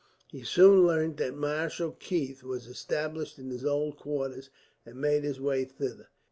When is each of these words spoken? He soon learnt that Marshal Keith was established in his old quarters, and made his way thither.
He 0.27 0.41
soon 0.41 0.83
learnt 0.87 1.17
that 1.17 1.35
Marshal 1.35 1.91
Keith 1.91 2.41
was 2.41 2.65
established 2.65 3.37
in 3.37 3.51
his 3.51 3.63
old 3.63 3.97
quarters, 3.97 4.49
and 4.83 4.99
made 4.99 5.23
his 5.23 5.39
way 5.39 5.63
thither. 5.63 6.07